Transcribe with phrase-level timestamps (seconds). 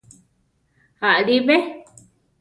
[1.09, 1.55] Aʼlí be?